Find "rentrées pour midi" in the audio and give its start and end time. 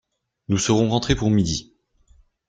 0.89-1.75